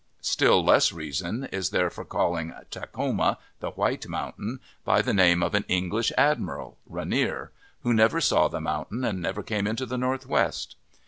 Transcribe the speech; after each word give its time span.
Still 0.23 0.65
less 0.65 0.91
reason 0.91 1.43
is 1.51 1.69
there 1.69 1.91
for 1.91 2.03
calling 2.03 2.51
Takhoma," 2.71 3.37
The 3.59 3.69
White 3.69 4.07
Mountain," 4.07 4.59
by 4.83 5.03
the 5.03 5.13
name 5.13 5.43
of 5.43 5.53
an 5.53 5.63
English 5.67 6.11
admiral 6.17 6.79
(Rainier) 6.87 7.51
who 7.83 7.93
never 7.93 8.19
saw 8.19 8.47
the 8.47 8.59
mountain 8.61 9.05
and 9.05 9.21
never 9.21 9.43
came 9.43 9.67
into 9.67 9.85
the 9.85 9.99
Northwest. 9.99 10.75